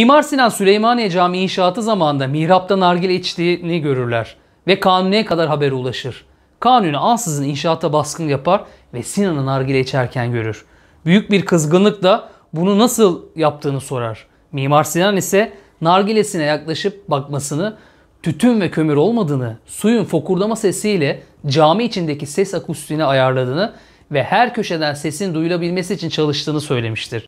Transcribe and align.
Mimar 0.00 0.22
Sinan 0.22 0.48
Süleymaniye 0.48 1.10
Camii 1.10 1.38
inşaatı 1.38 1.82
zamanında 1.82 2.26
mihrapta 2.26 2.80
nargile 2.80 3.14
içtiğini 3.14 3.80
görürler 3.80 4.36
ve 4.66 4.80
Kanuni'ye 4.80 5.24
kadar 5.24 5.48
haber 5.48 5.72
ulaşır. 5.72 6.24
Kanuni 6.60 6.98
ansızın 6.98 7.44
inşaata 7.44 7.92
baskın 7.92 8.28
yapar 8.28 8.64
ve 8.94 9.02
Sinan'ı 9.02 9.46
nargile 9.46 9.80
içerken 9.80 10.32
görür. 10.32 10.64
Büyük 11.06 11.30
bir 11.30 11.44
kızgınlıkla 11.44 12.30
bunu 12.52 12.78
nasıl 12.78 13.22
yaptığını 13.36 13.80
sorar. 13.80 14.26
Mimar 14.52 14.84
Sinan 14.84 15.16
ise 15.16 15.52
nargilesine 15.80 16.44
yaklaşıp 16.44 17.08
bakmasını, 17.08 17.76
tütün 18.22 18.60
ve 18.60 18.70
kömür 18.70 18.96
olmadığını, 18.96 19.58
suyun 19.66 20.04
fokurdama 20.04 20.56
sesiyle 20.56 21.22
cami 21.46 21.84
içindeki 21.84 22.26
ses 22.26 22.54
akustiğini 22.54 23.04
ayarladığını 23.04 23.72
ve 24.12 24.22
her 24.22 24.54
köşeden 24.54 24.94
sesin 24.94 25.34
duyulabilmesi 25.34 25.94
için 25.94 26.08
çalıştığını 26.08 26.60
söylemiştir. 26.60 27.26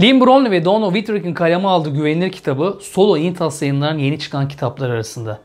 Lynn 0.00 0.20
Brown 0.20 0.50
ve 0.50 0.64
Donald 0.64 0.94
Whitrick'in 0.94 1.34
kaleme 1.34 1.68
aldığı 1.68 1.90
güvenilir 1.90 2.32
kitabı 2.32 2.78
Solo 2.80 3.16
Intas 3.16 3.62
yayınlarının 3.62 3.98
yeni 3.98 4.18
çıkan 4.18 4.48
kitaplar 4.48 4.90
arasında. 4.90 5.40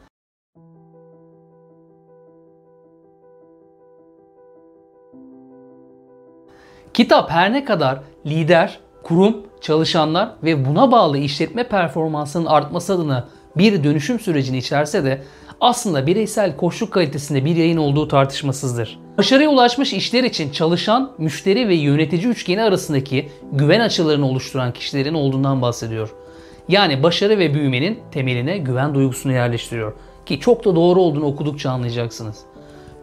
Kitap 6.94 7.32
her 7.32 7.54
ne 7.54 7.66
kadar 7.66 8.00
lider, 8.26 8.80
kurum, 9.04 9.38
çalışanlar 9.62 10.30
ve 10.44 10.66
buna 10.66 10.92
bağlı 10.92 11.18
işletme 11.18 11.64
performansının 11.64 12.46
artması 12.46 12.94
adına 12.94 13.28
bir 13.58 13.84
dönüşüm 13.84 14.20
sürecini 14.20 14.58
içerse 14.58 15.04
de 15.04 15.22
aslında 15.62 16.08
bireysel 16.08 16.58
koşuluk 16.58 16.94
kalitesinde 16.94 17.46
bir 17.46 17.56
yayın 17.56 17.78
olduğu 17.78 18.08
tartışmasızdır. 18.08 19.05
Başarıya 19.18 19.50
ulaşmış 19.50 19.94
işler 19.94 20.24
için 20.24 20.52
çalışan, 20.52 21.12
müşteri 21.18 21.68
ve 21.68 21.76
yönetici 21.76 22.28
üçgeni 22.28 22.64
arasındaki 22.64 23.30
güven 23.52 23.80
açılarını 23.80 24.28
oluşturan 24.28 24.74
kişilerin 24.74 25.14
olduğundan 25.14 25.62
bahsediyor. 25.62 26.14
Yani 26.68 27.04
başarı 27.04 27.40
ve 27.40 27.54
büyümenin 27.54 28.00
temeline 28.12 28.58
güven 28.58 28.96
duygusunu 28.96 29.34
yerleştiriyor. 29.34 29.94
Ki 30.26 30.40
çok 30.40 30.66
da 30.66 30.76
doğru 30.76 31.02
olduğunu 31.02 31.26
okudukça 31.26 31.72
anlayacaksınız. 31.72 32.38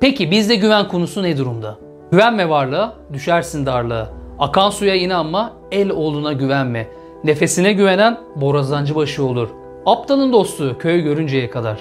Peki 0.01 0.31
bizde 0.31 0.57
güven 0.57 0.89
konusu 0.89 1.23
ne 1.23 1.39
durumda? 1.39 1.79
Güvenme 2.11 2.49
varlığa, 2.49 2.95
düşersin 3.13 3.67
darlığa. 3.67 4.11
Akan 4.39 4.71
suya 4.71 4.95
inanma, 4.95 5.53
el 5.71 5.91
oğluna 5.91 6.33
güvenme. 6.33 6.89
Nefesine 7.25 7.73
güvenen 7.73 8.21
borazancı 8.37 8.95
başı 8.95 9.25
olur. 9.25 9.49
Aptalın 9.87 10.33
dostu 10.33 10.77
köy 10.79 11.01
görünceye 11.01 11.51
kadar 11.51 11.81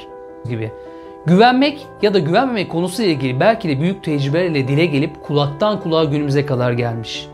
gibi. 0.50 0.72
Güvenmek 1.26 1.88
ya 2.02 2.14
da 2.14 2.20
güvenmemek 2.20 2.72
konusuyla 2.72 3.12
ilgili 3.12 3.40
belki 3.40 3.70
de 3.70 3.82
büyük 3.82 4.04
tecrübelerle 4.04 4.68
dile 4.68 4.86
gelip 4.86 5.24
kulaktan 5.24 5.80
kulağa 5.80 6.04
günümüze 6.04 6.46
kadar 6.46 6.72
gelmiş. 6.72 7.28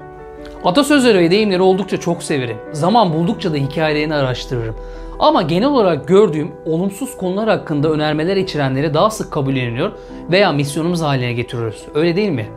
Atasözleri 0.64 1.20
ve 1.20 1.32
deyimleri 1.32 1.62
oldukça 1.62 2.00
çok 2.00 2.24
severim. 2.24 2.58
Zaman 2.72 3.14
buldukça 3.14 3.54
da 3.54 3.58
hikayelerini 3.58 4.16
araştırırım. 4.16 4.76
Ama 5.20 5.42
genel 5.42 5.68
olarak 5.68 6.08
gördüğüm 6.08 6.52
olumsuz 6.66 7.18
konular 7.18 7.50
hakkında 7.50 7.90
önermeler 7.92 8.38
içerenleri 8.38 8.94
daha 8.94 9.10
sık 9.10 9.32
kabulleniyor 9.32 9.92
veya 10.32 10.52
misyonumuz 10.52 11.02
haline 11.02 11.34
getiriyoruz. 11.34 11.86
Öyle 11.96 12.16
değil 12.16 12.30
mi? 12.30 12.48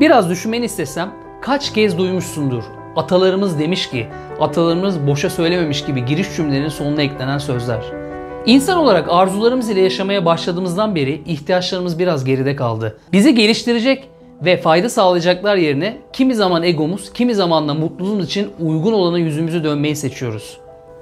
Biraz 0.00 0.30
düşünmeni 0.30 0.64
istesem 0.64 1.10
kaç 1.40 1.72
kez 1.72 1.98
duymuşsundur. 1.98 2.64
Atalarımız 2.96 3.58
demiş 3.58 3.90
ki, 3.90 4.06
atalarımız 4.40 5.06
boşa 5.06 5.30
söylememiş 5.30 5.84
gibi 5.84 6.04
giriş 6.04 6.36
cümlelerinin 6.36 6.68
sonuna 6.68 7.02
eklenen 7.02 7.38
sözler. 7.38 8.03
İnsan 8.46 8.78
olarak 8.78 9.06
arzularımız 9.10 9.70
ile 9.70 9.80
yaşamaya 9.80 10.24
başladığımızdan 10.24 10.94
beri 10.94 11.22
ihtiyaçlarımız 11.26 11.98
biraz 11.98 12.24
geride 12.24 12.56
kaldı. 12.56 12.98
Bizi 13.12 13.34
geliştirecek 13.34 14.08
ve 14.44 14.56
fayda 14.56 14.88
sağlayacaklar 14.88 15.56
yerine 15.56 15.96
kimi 16.12 16.34
zaman 16.34 16.62
egomuz, 16.62 17.12
kimi 17.12 17.34
zaman 17.34 17.68
da 17.68 17.74
mutluluğumuz 17.74 18.26
için 18.26 18.48
uygun 18.60 18.92
olana 18.92 19.18
yüzümüzü 19.18 19.64
dönmeyi 19.64 19.96
seçiyoruz. 19.96 20.58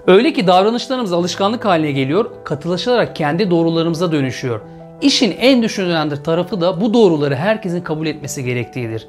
Öyle 0.06 0.32
ki 0.32 0.46
davranışlarımız 0.46 1.12
alışkanlık 1.12 1.64
haline 1.64 1.92
geliyor, 1.92 2.30
katılaşarak 2.44 3.16
kendi 3.16 3.50
doğrularımıza 3.50 4.12
dönüşüyor. 4.12 4.60
İşin 5.00 5.34
en 5.40 5.62
düşünülen 5.62 6.22
tarafı 6.22 6.60
da 6.60 6.80
bu 6.80 6.94
doğruları 6.94 7.34
herkesin 7.34 7.80
kabul 7.80 8.06
etmesi 8.06 8.44
gerektiğidir. 8.44 9.08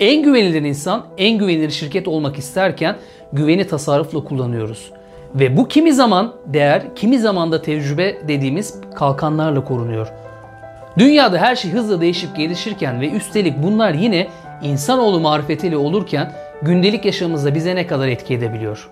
En 0.00 0.22
güvenilir 0.22 0.62
insan, 0.62 1.06
en 1.18 1.38
güvenilir 1.38 1.70
şirket 1.70 2.08
olmak 2.08 2.38
isterken 2.38 2.96
güveni 3.32 3.66
tasarrufla 3.66 4.24
kullanıyoruz. 4.24 4.92
Ve 5.34 5.56
bu 5.56 5.68
kimi 5.68 5.92
zaman 5.92 6.32
değer, 6.46 6.82
kimi 6.96 7.18
zaman 7.18 7.52
da 7.52 7.62
tecrübe 7.62 8.28
dediğimiz 8.28 8.80
kalkanlarla 8.94 9.64
korunuyor. 9.64 10.12
Dünyada 10.98 11.38
her 11.38 11.56
şey 11.56 11.70
hızla 11.70 12.00
değişip 12.00 12.36
gelişirken 12.36 13.00
ve 13.00 13.10
üstelik 13.10 13.62
bunlar 13.62 13.94
yine 13.94 14.28
insanoğlu 14.62 15.20
marifetiyle 15.20 15.76
olurken 15.76 16.32
gündelik 16.62 17.04
yaşamımızda 17.04 17.54
bize 17.54 17.74
ne 17.74 17.86
kadar 17.86 18.08
etki 18.08 18.34
edebiliyor? 18.34 18.90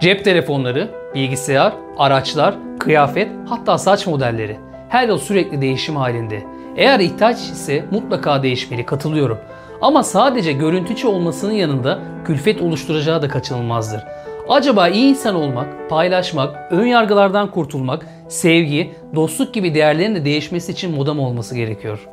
Cep 0.00 0.24
telefonları, 0.24 0.88
bilgisayar, 1.14 1.72
araçlar, 1.98 2.54
kıyafet 2.78 3.28
hatta 3.48 3.78
saç 3.78 4.06
modelleri 4.06 4.56
her 4.88 5.08
yıl 5.08 5.18
sürekli 5.18 5.60
değişim 5.60 5.96
halinde. 5.96 6.42
Eğer 6.76 7.00
ihtiyaç 7.00 7.38
ise 7.38 7.84
mutlaka 7.90 8.42
değişmeli 8.42 8.86
katılıyorum. 8.86 9.38
Ama 9.80 10.02
sadece 10.02 10.52
görüntüçü 10.52 11.08
olmasının 11.08 11.52
yanında 11.52 11.98
külfet 12.24 12.62
oluşturacağı 12.62 13.22
da 13.22 13.28
kaçınılmazdır. 13.28 14.04
Acaba 14.50 14.88
iyi 14.88 15.04
insan 15.04 15.34
olmak, 15.34 15.90
paylaşmak, 15.90 16.72
ön 16.72 16.86
yargılardan 16.86 17.50
kurtulmak, 17.50 18.06
sevgi, 18.28 18.94
dostluk 19.14 19.54
gibi 19.54 19.74
değerlerin 19.74 20.14
de 20.14 20.24
değişmesi 20.24 20.72
için 20.72 20.94
moda 20.94 21.14
mı 21.14 21.26
olması 21.26 21.54
gerekiyor? 21.54 22.08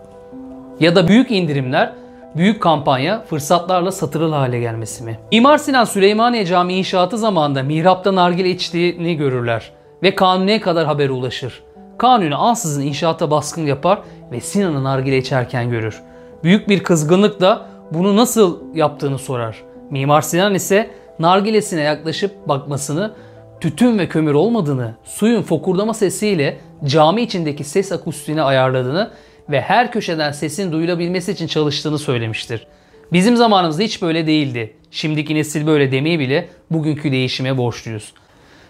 Ya 0.79 0.95
da 0.95 1.07
büyük 1.07 1.31
indirimler, 1.31 1.93
büyük 2.35 2.61
kampanya 2.61 3.21
fırsatlarla 3.21 3.91
satırıl 3.91 4.33
hale 4.33 4.59
gelmesi 4.59 5.03
mi? 5.03 5.19
İmar 5.31 5.57
Sinan 5.57 5.85
Süleymaniye 5.85 6.45
Camii 6.45 6.77
inşaatı 6.77 7.17
zamanında 7.17 7.63
mihrapta 7.63 8.15
nargile 8.15 8.49
içtiğini 8.49 9.17
görürler 9.17 9.71
ve 10.03 10.15
Kanuni'ye 10.15 10.61
kadar 10.61 10.85
haber 10.85 11.09
ulaşır. 11.09 11.63
Kanuni 11.97 12.35
ansızın 12.35 12.81
inşaata 12.81 13.31
baskın 13.31 13.65
yapar 13.65 13.99
ve 14.31 14.41
Sinan'ı 14.41 14.83
nargile 14.83 15.17
içerken 15.17 15.69
görür. 15.69 16.01
Büyük 16.43 16.69
bir 16.69 16.83
kızgınlıkla 16.83 17.65
bunu 17.91 18.15
nasıl 18.15 18.57
yaptığını 18.73 19.17
sorar. 19.17 19.63
Mimar 19.89 20.21
Sinan 20.21 20.53
ise 20.53 20.89
nargilesine 21.19 21.81
yaklaşıp 21.81 22.47
bakmasını, 22.47 23.13
tütün 23.61 23.99
ve 23.99 24.09
kömür 24.09 24.33
olmadığını, 24.33 24.95
suyun 25.03 25.41
fokurdama 25.41 25.93
sesiyle 25.93 26.57
cami 26.85 27.21
içindeki 27.21 27.63
ses 27.63 27.91
akustiğini 27.91 28.41
ayarladığını 28.41 29.11
ve 29.49 29.61
her 29.61 29.91
köşeden 29.91 30.31
sesin 30.31 30.71
duyulabilmesi 30.71 31.31
için 31.31 31.47
çalıştığını 31.47 31.99
söylemiştir. 31.99 32.67
Bizim 33.13 33.37
zamanımızda 33.37 33.83
hiç 33.83 34.01
böyle 34.01 34.27
değildi. 34.27 34.73
Şimdiki 34.91 35.35
nesil 35.35 35.67
böyle 35.67 35.91
demeye 35.91 36.19
bile 36.19 36.49
bugünkü 36.71 37.11
değişime 37.11 37.57
borçluyuz. 37.57 38.13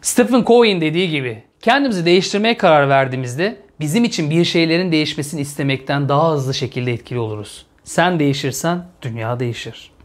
Stephen 0.02 0.44
Covey'in 0.44 0.81
dediği 0.81 1.09
gibi 1.09 1.44
kendimizi 1.62 2.06
değiştirmeye 2.06 2.58
karar 2.58 2.90
verdiğimizde 2.90 3.58
bizim 3.79 4.03
için 4.03 4.29
bir 4.29 4.46
şeylerin 4.46 4.91
değişmesini 4.91 5.41
istemekten 5.41 6.09
daha 6.09 6.34
hızlı 6.34 6.53
şekilde 6.53 6.94
etkili 6.94 7.19
oluruz. 7.19 7.66
Sen 7.84 8.19
değişirsen 8.19 8.85
dünya 9.02 9.40
değişir. 9.40 9.97